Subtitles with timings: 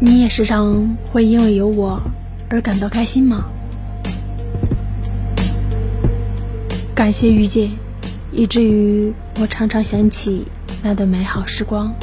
[0.00, 2.00] 你也时常会因为有我
[2.48, 3.44] 而感到开心吗？
[6.94, 7.70] 感谢遇见
[8.32, 10.46] 以至于我常常想起
[10.82, 11.94] 那段美好时光。